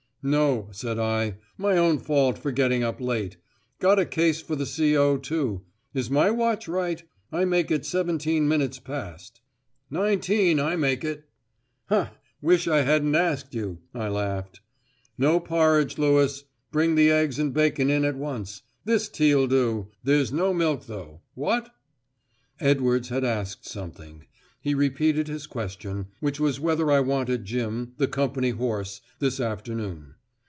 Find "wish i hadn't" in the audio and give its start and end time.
12.39-13.15